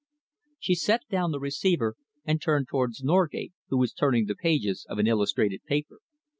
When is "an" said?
4.97-5.05